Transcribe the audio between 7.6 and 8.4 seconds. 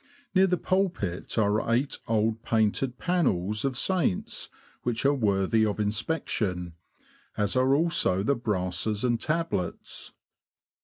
also the